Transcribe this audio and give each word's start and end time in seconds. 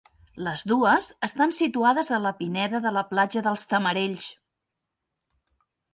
Les 0.45 0.61
dues 0.71 1.09
estan 1.27 1.53
situades 1.57 2.09
a 2.17 2.19
la 2.25 2.33
pineda 2.41 2.81
de 2.87 2.95
la 2.97 3.07
platja 3.15 3.47
dels 3.49 3.67
Tamarells. 3.75 4.31